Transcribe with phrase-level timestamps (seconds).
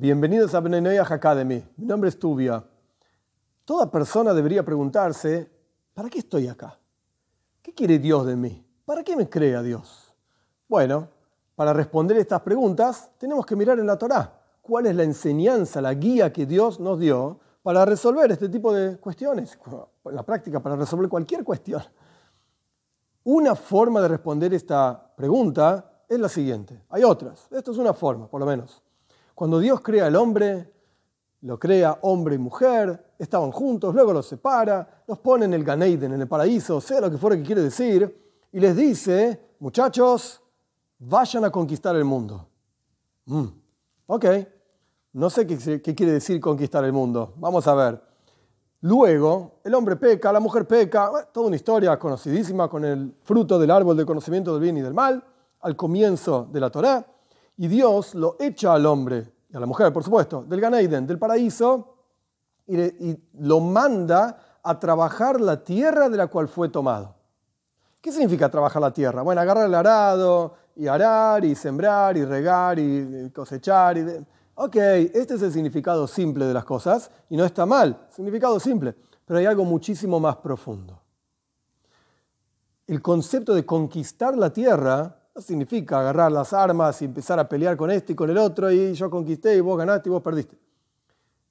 [0.00, 1.60] Bienvenidos a Benenoyah Academy.
[1.76, 2.62] Mi nombre es Tubia.
[3.64, 5.50] Toda persona debería preguntarse,
[5.92, 6.78] ¿para qué estoy acá?
[7.60, 8.64] ¿Qué quiere Dios de mí?
[8.84, 10.14] ¿Para qué me crea Dios?
[10.68, 11.08] Bueno,
[11.56, 15.94] para responder estas preguntas tenemos que mirar en la Torá cuál es la enseñanza, la
[15.94, 19.58] guía que Dios nos dio para resolver este tipo de cuestiones,
[20.04, 21.82] la práctica, para resolver cualquier cuestión.
[23.24, 26.84] Una forma de responder esta pregunta es la siguiente.
[26.88, 27.48] Hay otras.
[27.50, 28.80] Esto es una forma, por lo menos.
[29.38, 30.68] Cuando Dios crea al hombre,
[31.42, 36.12] lo crea hombre y mujer, estaban juntos, luego los separa, los pone en el Ganeiden,
[36.12, 40.42] en el paraíso, sea lo que fuera que quiere decir, y les dice, muchachos,
[40.98, 42.48] vayan a conquistar el mundo.
[43.26, 43.46] Mm,
[44.06, 44.24] ok,
[45.12, 48.02] no sé qué, qué quiere decir conquistar el mundo, vamos a ver.
[48.80, 53.70] Luego, el hombre peca, la mujer peca, toda una historia conocidísima con el fruto del
[53.70, 55.22] árbol del conocimiento del bien y del mal,
[55.60, 57.06] al comienzo de la Torá
[57.58, 61.18] y Dios lo echa al hombre, y a la mujer, por supuesto, del Ganeiden, del
[61.18, 61.94] paraíso,
[62.66, 67.14] y, lo manda a trabajar la tierra de la cual fue tomado.
[68.00, 69.22] ¿Qué significa trabajar la tierra?
[69.22, 73.98] Bueno, agarrar el arado, y arar, y sembrar, y regar, y cosechar.
[73.98, 74.04] Y
[74.60, 78.92] Ok, este es el significado simple de las cosas, y no está mal, significado simple,
[79.24, 81.00] pero hay algo muchísimo más profundo.
[82.84, 87.76] El concepto de conquistar la tierra no significa agarrar las armas y empezar a pelear
[87.76, 90.58] con este y con el otro y yo conquisté y vos ganaste y vos perdiste.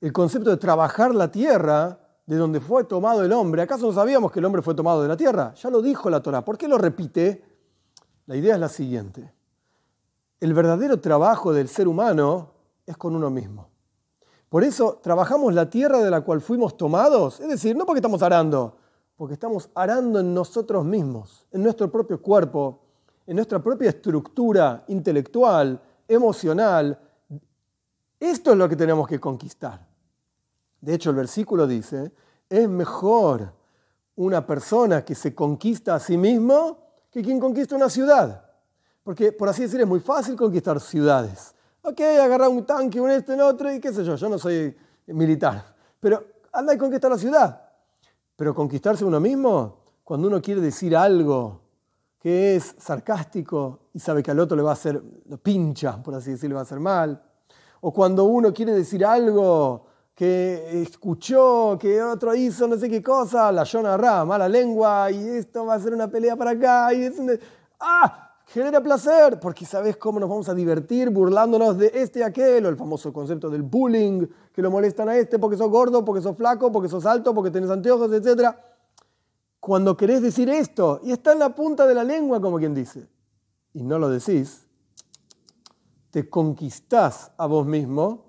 [0.00, 3.60] El concepto de trabajar la tierra de donde fue tomado el hombre.
[3.60, 5.52] ¿Acaso no sabíamos que el hombre fue tomado de la tierra?
[5.54, 6.44] Ya lo dijo la Torah.
[6.44, 7.44] ¿Por qué lo repite?
[8.26, 9.32] La idea es la siguiente.
[10.38, 12.52] El verdadero trabajo del ser humano
[12.86, 13.68] es con uno mismo.
[14.48, 17.40] Por eso trabajamos la tierra de la cual fuimos tomados.
[17.40, 18.76] Es decir, no porque estamos arando,
[19.16, 22.81] porque estamos arando en nosotros mismos, en nuestro propio cuerpo,
[23.26, 26.98] en nuestra propia estructura intelectual, emocional.
[28.18, 29.86] Esto es lo que tenemos que conquistar.
[30.80, 32.12] De hecho, el versículo dice,
[32.48, 33.52] es mejor
[34.16, 36.78] una persona que se conquista a sí mismo
[37.10, 38.44] que quien conquista una ciudad.
[39.02, 41.54] Porque, por así decir, es muy fácil conquistar ciudades.
[41.82, 44.76] Ok, agarrar un tanque, un este, un otro, y qué sé yo, yo no soy
[45.06, 45.74] militar.
[45.98, 47.70] Pero anda y conquista la ciudad.
[48.36, 51.61] Pero conquistarse uno mismo, cuando uno quiere decir algo
[52.22, 56.14] que es sarcástico y sabe que al otro le va a hacer, lo pincha, por
[56.14, 57.20] así decirlo, le va a hacer mal.
[57.80, 63.50] O cuando uno quiere decir algo que escuchó, que otro hizo no sé qué cosa,
[63.50, 67.02] la Yona Ra, mala lengua, y esto va a ser una pelea para acá, y
[67.02, 67.14] es
[67.80, 68.28] ¡Ah!
[68.46, 72.68] Genera placer, porque sabes cómo nos vamos a divertir burlándonos de este y aquel, o
[72.68, 76.36] el famoso concepto del bullying, que lo molestan a este porque sos gordo, porque sos
[76.36, 78.54] flaco, porque sos alto, porque tenés anteojos, etc
[79.62, 83.06] cuando querés decir esto y está en la punta de la lengua, como quien dice,
[83.72, 84.66] y no lo decís,
[86.10, 88.24] te conquistás a vos mismo,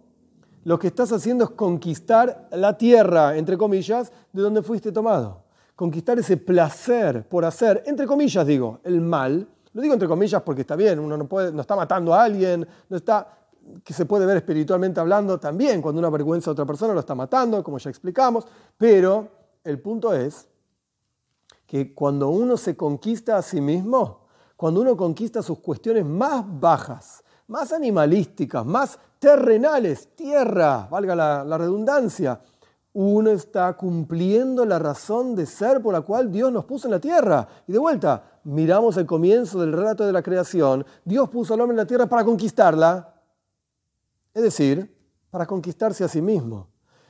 [0.64, 5.46] lo que estás haciendo es conquistar la tierra, entre comillas, de donde fuiste tomado.
[5.76, 9.50] Conquistar ese placer por hacer, entre comillas digo, el mal.
[9.74, 12.96] Lo digo entre comillas porque está bien, uno no, no está matando a alguien, no
[12.96, 13.28] está,
[13.84, 17.16] que se puede ver espiritualmente hablando también, cuando una vergüenza a otra persona lo está
[17.16, 18.46] matando, como ya explicamos,
[18.78, 19.30] pero
[19.64, 20.48] el punto es
[21.74, 27.24] que cuando uno se conquista a sí mismo, cuando uno conquista sus cuestiones más bajas,
[27.48, 32.40] más animalísticas, más terrenales, tierra, valga la, redundancia,
[32.94, 37.00] uno está cumpliendo la razón de ser por la cual Dios nos puso en la
[37.00, 37.48] tierra.
[37.66, 40.86] Y de vuelta, miramos el comienzo del relato de la creación.
[41.04, 43.16] Dios puso al hombre en la tierra para conquistarla,
[44.32, 44.96] es decir,
[45.32, 46.68] para conquistarse a sí mismo.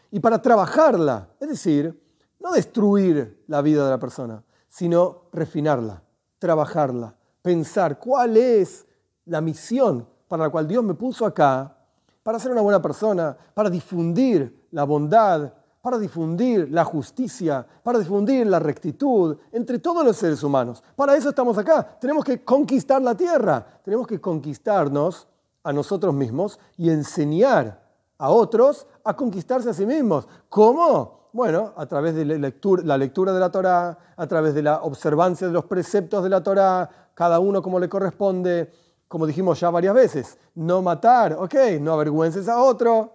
[0.09, 2.01] Y para trabajarla, es decir,
[2.39, 4.41] no destruir la vida de la persona,
[4.73, 6.01] sino refinarla,
[6.39, 8.87] trabajarla, pensar cuál es
[9.25, 11.77] la misión para la cual Dios me puso acá,
[12.23, 18.47] para ser una buena persona, para difundir la bondad, para difundir la justicia, para difundir
[18.47, 20.83] la rectitud entre todos los seres humanos.
[20.95, 21.99] Para eso estamos acá.
[22.01, 25.27] Tenemos que conquistar la tierra, tenemos que conquistarnos
[25.61, 27.79] a nosotros mismos y enseñar
[28.17, 30.27] a otros a conquistarse a sí mismos.
[30.49, 31.22] ¿Cómo?
[31.33, 34.83] Bueno, a través de la lectura, la lectura de la Torá, a través de la
[34.83, 38.71] observancia de los preceptos de la Torá, cada uno como le corresponde,
[39.07, 43.13] como dijimos ya varias veces, no matar, ok, no avergüences a otro,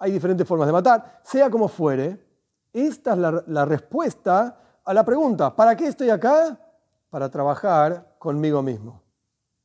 [0.00, 2.20] hay diferentes formas de matar, sea como fuere,
[2.72, 6.58] esta es la, la respuesta a la pregunta, ¿para qué estoy acá?
[7.10, 8.99] Para trabajar conmigo mismo.